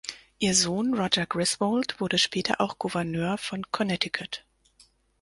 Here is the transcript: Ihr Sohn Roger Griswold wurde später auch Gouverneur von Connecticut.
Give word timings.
Ihr 0.39 0.55
Sohn 0.55 0.95
Roger 0.99 1.27
Griswold 1.27 1.99
wurde 2.01 2.17
später 2.17 2.59
auch 2.59 2.79
Gouverneur 2.79 3.37
von 3.37 3.61
Connecticut. 3.71 4.43